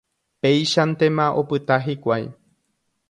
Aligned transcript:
Péichantema 0.41 1.25
opyta 1.41 1.75
hikuái. 1.85 2.25